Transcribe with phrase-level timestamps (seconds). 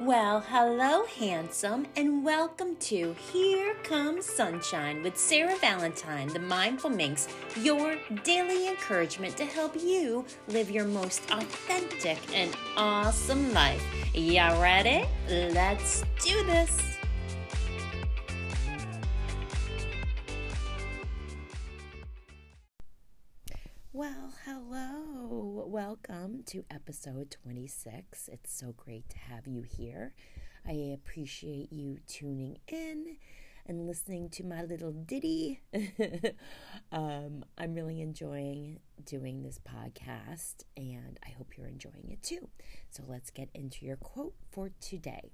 [0.00, 7.28] Well, hello, handsome, and welcome to Here Comes Sunshine with Sarah Valentine, the Mindful Minx,
[7.54, 7.94] your
[8.24, 13.84] daily encouragement to help you live your most authentic and awesome life.
[14.12, 15.06] Ya ready?
[15.28, 16.76] Let's do this.
[23.96, 25.66] Well, hello.
[25.68, 28.28] Welcome to episode 26.
[28.32, 30.14] It's so great to have you here.
[30.66, 33.18] I appreciate you tuning in
[33.66, 35.60] and listening to my little ditty.
[36.92, 42.48] um, I'm really enjoying doing this podcast and I hope you're enjoying it too.
[42.90, 45.30] So let's get into your quote for today.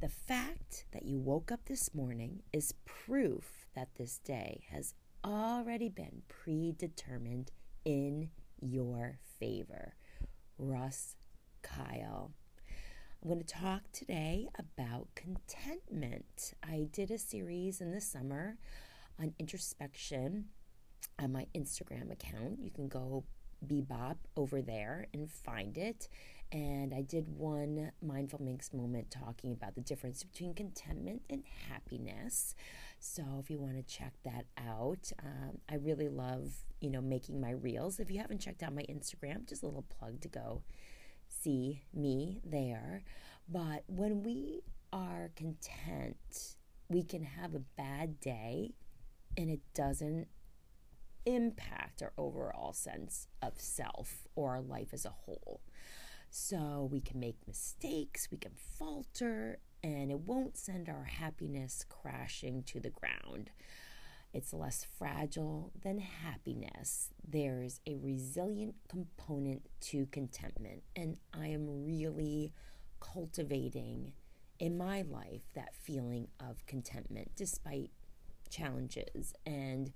[0.00, 4.94] The fact that you woke up this morning is proof that this day has
[5.24, 7.50] already been predetermined
[7.84, 8.30] in
[8.60, 9.94] your favor.
[10.58, 11.16] Russ
[11.62, 12.32] Kyle.
[13.22, 16.54] I'm going to talk today about contentment.
[16.62, 18.56] I did a series in the summer
[19.18, 20.46] on introspection
[21.18, 22.60] on my Instagram account.
[22.62, 23.24] You can go
[23.66, 26.08] bebop over there and find it.
[26.52, 32.56] And I did one mindful minx moment talking about the difference between contentment and happiness.
[32.98, 37.40] So if you want to check that out, um, I really love you know making
[37.40, 38.00] my reels.
[38.00, 40.62] If you haven't checked out my Instagram, just a little plug to go
[41.28, 43.04] see me there.
[43.48, 44.62] But when we
[44.92, 46.56] are content,
[46.88, 48.74] we can have a bad day,
[49.36, 50.28] and it doesn't
[51.26, 55.60] impact our overall sense of self or our life as a whole.
[56.30, 62.62] So we can make mistakes, we can falter, and it won't send our happiness crashing
[62.64, 63.50] to the ground.
[64.32, 67.10] It's less fragile than happiness.
[67.26, 72.52] There's a resilient component to contentment, and I am really
[73.00, 74.12] cultivating
[74.60, 77.90] in my life that feeling of contentment despite
[78.48, 79.34] challenges.
[79.44, 79.92] And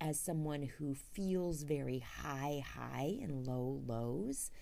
[0.00, 4.52] as someone who feels very high, high and low lows,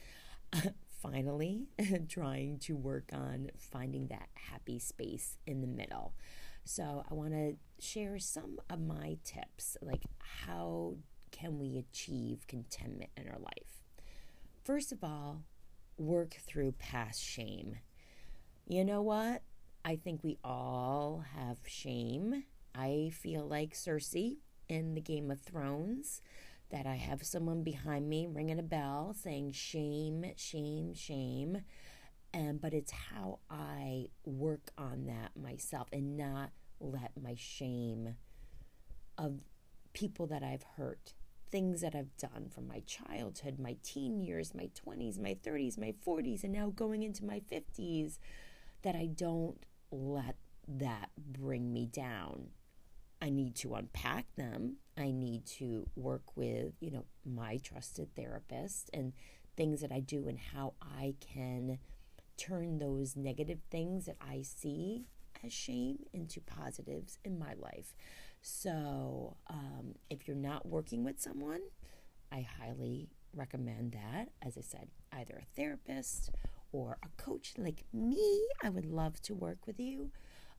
[1.05, 1.67] finally
[2.09, 6.15] trying to work on finding that happy space in the middle.
[6.65, 10.97] So, I want to share some of my tips like how
[11.31, 13.83] can we achieve contentment in our life?
[14.65, 15.43] First of all,
[15.99, 17.77] work through past shame.
[18.67, 19.43] You know what?
[19.85, 22.45] I think we all have shame.
[22.75, 24.39] I feel like Cersei
[24.69, 26.23] in the Game of Thrones
[26.75, 31.59] that I have someone behind me ringing a bell saying shame, shame, shame.
[32.33, 38.17] And but it's how I work on that myself and not let my shame
[39.17, 39.39] of
[39.93, 41.15] people that I've hurt,
[41.49, 45.95] things that I've done from my childhood, my teen years, my 20s, my 30s, my
[46.05, 48.19] 40s, and now going into my 50s,
[48.83, 50.35] that I don't let
[50.67, 52.49] that bring me down
[53.25, 54.77] I need to unpack them.
[54.99, 59.15] I need to work with, you know, my trusted therapist and
[59.57, 61.79] things that I do and how I can
[62.37, 65.07] turn those negative things that I see
[65.43, 67.95] as shame into positives in my life.
[68.43, 71.61] So, um, if you're not working with someone,
[72.31, 74.29] I highly recommend that.
[74.43, 76.31] As I said, either a therapist
[76.73, 78.47] or a coach like me.
[78.63, 80.11] I would love to work with you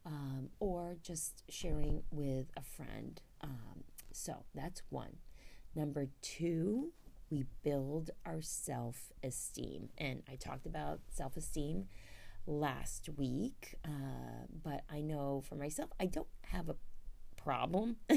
[0.06, 3.22] um, or just sharing with a friend.
[3.42, 5.18] Um, so that's one.
[5.76, 6.92] Number two,
[7.30, 9.90] we build our self esteem.
[9.98, 11.88] And I talked about self esteem
[12.48, 16.76] last week, uh, but I know for myself, I don't have a
[17.36, 17.98] problem.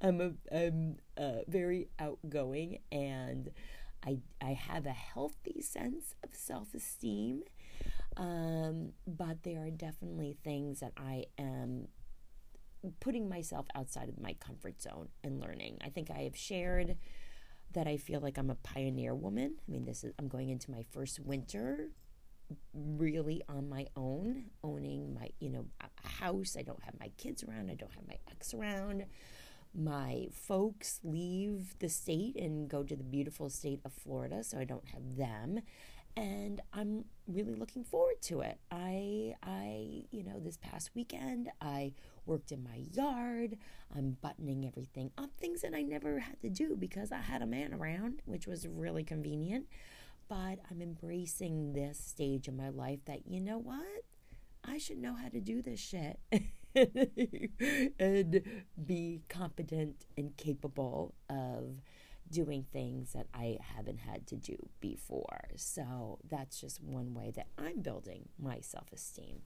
[0.00, 3.50] I'm a, I'm uh, very outgoing and
[4.06, 7.42] I, I have a healthy sense of self esteem.
[8.16, 11.88] Um, but there are definitely things that I am
[13.00, 15.78] putting myself outside of my comfort zone and learning.
[15.82, 16.96] I think I have shared
[17.72, 19.56] that I feel like I'm a pioneer woman.
[19.66, 21.88] I mean, this is I'm going into my first winter
[22.72, 25.66] really on my own, owning my, you know,
[26.02, 26.56] house.
[26.58, 29.06] I don't have my kids around, I don't have my ex around.
[29.76, 34.64] My folks leave the state and go to the beautiful state of Florida, so I
[34.64, 35.62] don't have them
[36.16, 38.58] and I'm really looking forward to it.
[38.70, 41.92] I I you know this past weekend I
[42.26, 43.56] worked in my yard.
[43.94, 47.46] I'm buttoning everything up, things that I never had to do because I had a
[47.46, 49.66] man around, which was really convenient.
[50.28, 54.04] But I'm embracing this stage of my life that you know what?
[54.66, 56.18] I should know how to do this shit.
[57.98, 58.42] and
[58.84, 61.82] be competent and capable of
[62.34, 65.44] doing things that I haven't had to do before.
[65.54, 69.42] So that's just one way that I'm building my self esteem.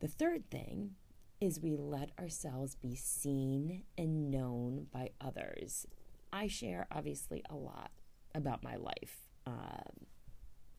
[0.00, 0.92] The third thing
[1.40, 5.86] is we let ourselves be seen and known by others.
[6.32, 7.90] I share obviously a lot
[8.34, 10.06] about my life um,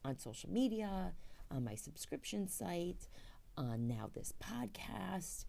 [0.04, 1.14] on social media,
[1.52, 3.08] on my subscription site,
[3.56, 5.46] on now this podcast.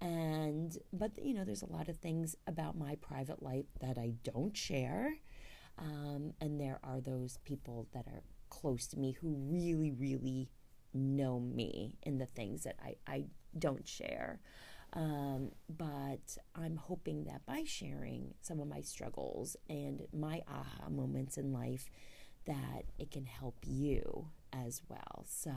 [0.00, 4.14] And, but you know, there's a lot of things about my private life that I
[4.24, 5.14] don't share.
[5.78, 10.50] Um, and there are those people that are close to me who really, really
[10.92, 13.24] know me in the things that I, I
[13.58, 14.40] don't share.
[14.92, 21.38] Um, but I'm hoping that by sharing some of my struggles and my aha moments
[21.38, 21.88] in life,
[22.46, 25.24] that it can help you as well.
[25.28, 25.52] So,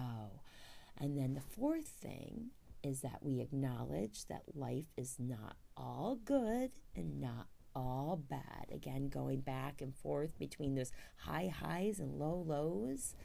[0.99, 2.51] and then the fourth thing
[2.83, 8.67] is that we acknowledge that life is not all good and not all bad.
[8.71, 13.15] Again, going back and forth between those high highs and low lows,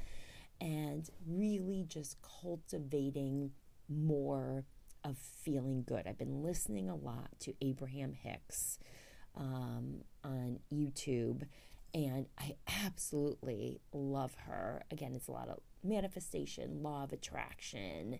[0.60, 3.50] and really just cultivating
[3.88, 4.64] more
[5.04, 6.06] of feeling good.
[6.06, 8.78] I've been listening a lot to Abraham Hicks
[9.36, 11.42] um, on YouTube,
[11.94, 14.82] and I absolutely love her.
[14.90, 18.18] Again, it's a lot of manifestation, law of attraction,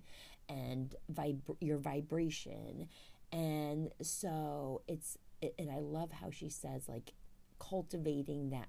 [0.48, 2.88] and vib- your vibration.
[3.32, 5.18] And so it's,
[5.58, 7.12] and I love how she says, like,
[7.58, 8.68] cultivating that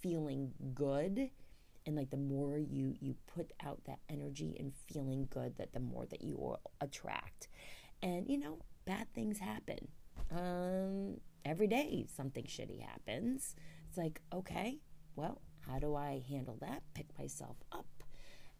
[0.00, 1.30] feeling good
[1.86, 5.80] and like the more you you put out that energy and feeling good that the
[5.80, 7.48] more that you will attract
[8.02, 9.88] and you know bad things happen
[10.30, 13.56] um every day something shitty happens
[13.88, 14.78] it's like okay
[15.16, 16.82] well how do i handle that?
[16.94, 17.86] Pick myself up.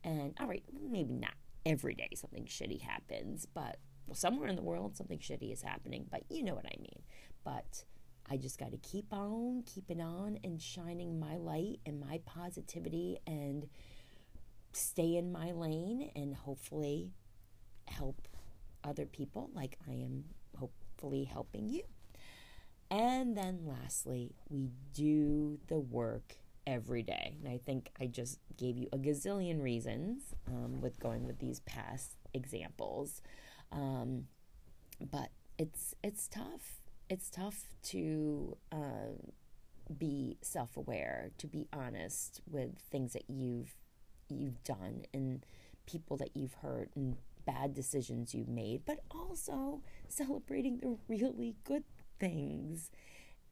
[0.04, 1.34] And all right maybe not
[1.66, 6.06] every day something shitty happens but well, somewhere in the world something shitty is happening
[6.10, 7.02] but you know what i mean.
[7.44, 7.84] But
[8.30, 13.18] I just got to keep on, keeping on, and shining my light and my positivity
[13.26, 13.66] and
[14.72, 17.12] stay in my lane and hopefully
[17.86, 18.28] help
[18.84, 20.24] other people like I am
[20.58, 21.82] hopefully helping you.
[22.90, 26.36] And then lastly, we do the work
[26.66, 27.36] every day.
[27.38, 31.60] And I think I just gave you a gazillion reasons um, with going with these
[31.60, 33.22] past examples.
[33.72, 34.26] Um,
[35.00, 39.16] but it's it's tough it's tough to uh,
[39.96, 43.74] be self-aware, to be honest with things that you've
[44.28, 45.46] you've done and
[45.86, 51.82] people that you've hurt and bad decisions you've made, but also celebrating the really good
[52.18, 52.90] things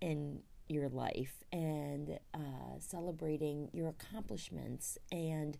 [0.01, 5.59] in your life and uh, celebrating your accomplishments and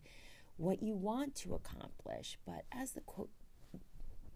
[0.57, 2.37] what you want to accomplish.
[2.45, 3.29] But as the quote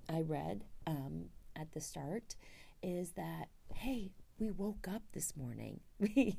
[0.10, 1.26] I read um,
[1.56, 2.36] at the start,
[2.82, 5.80] is that, hey, we woke up this morning.
[6.00, 6.36] We,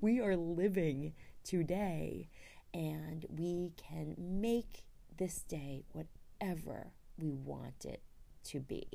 [0.00, 2.28] we are living today,
[2.72, 4.84] and we can make
[5.18, 8.02] this day whatever we want it
[8.44, 8.86] to be.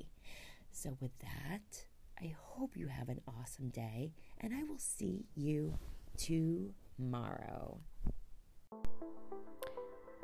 [0.72, 1.86] So, with that,
[2.22, 4.12] I hope you have an awesome day,
[4.42, 5.78] and I will see you
[6.18, 7.80] tomorrow.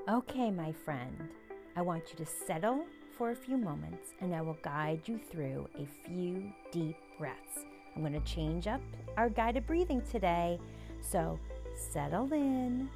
[0.10, 1.30] Okay, my friend,
[1.78, 2.86] I want you to settle
[3.18, 7.66] for a few moments and I will guide you through a few deep breaths.
[7.96, 8.82] I'm going to change up
[9.16, 10.60] our guided breathing today,
[11.00, 11.40] so
[11.76, 12.90] settle in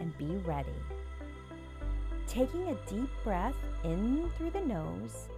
[0.00, 0.70] and be ready.
[2.26, 5.28] Taking a deep breath in through the nose,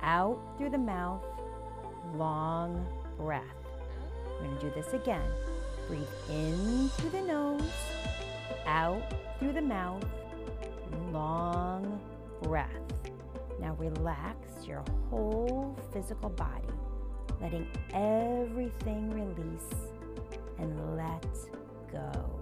[0.00, 1.24] out through the mouth,
[2.16, 2.86] long
[3.16, 3.42] breath.
[4.40, 5.30] We're going to do this again.
[5.86, 7.62] Breathe in through the nose,
[8.66, 9.02] out
[9.38, 10.04] through the mouth,
[11.12, 12.00] long
[12.42, 12.68] breath.
[13.60, 16.68] Now relax your whole physical body,
[17.40, 19.74] letting everything release
[20.58, 21.26] and let
[21.90, 22.40] go.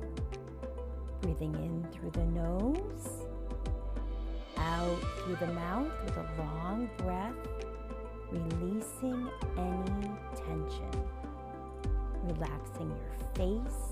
[1.22, 3.26] Breathing in through the nose,
[4.58, 7.34] out through the mouth with a long breath,
[8.30, 10.90] releasing any tension.
[12.24, 13.82] Relaxing your face,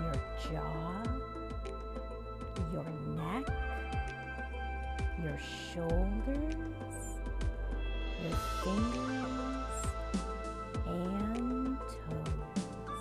[0.00, 1.02] your jaw,
[2.72, 2.84] your
[3.16, 3.46] neck
[5.22, 5.38] your
[5.72, 6.56] shoulders,
[8.22, 9.74] your fingers,
[10.86, 12.98] and toes.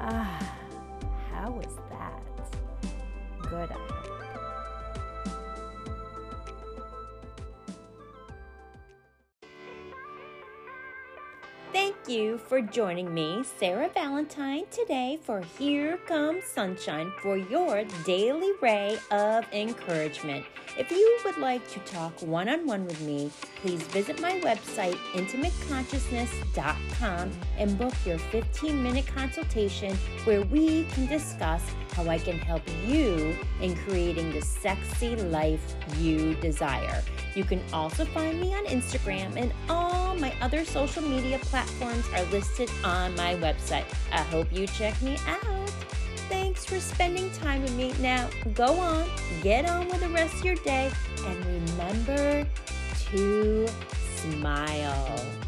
[0.00, 0.56] Ah,
[1.30, 2.22] how was that?
[3.50, 3.70] Good,
[12.08, 18.98] you for joining me, Sarah Valentine, today for Here Comes Sunshine for your daily ray
[19.10, 20.44] of encouragement.
[20.76, 24.96] If you would like to talk one on one with me, please visit my website,
[25.14, 32.62] intimateconsciousness.com, and book your 15 minute consultation where we can discuss how I can help
[32.86, 37.02] you in creating the sexy life you desire.
[37.34, 39.52] You can also find me on Instagram, and
[40.20, 43.84] my other social media platforms are listed on my website.
[44.12, 45.70] I hope you check me out.
[46.28, 47.92] Thanks for spending time with me.
[48.00, 49.08] Now, go on,
[49.42, 50.90] get on with the rest of your day,
[51.26, 52.46] and remember
[53.10, 53.68] to
[54.16, 55.43] smile.